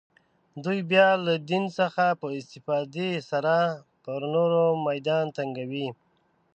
دوی 0.63 0.79
بیا 0.91 1.07
له 1.25 1.33
دین 1.49 1.63
څخه 1.79 2.05
په 2.21 2.27
استفاده 2.39 3.09
سره 3.31 3.55
پر 4.03 4.21
نورو 4.33 4.63
میدان 4.87 5.25
تنګوي 5.37 5.87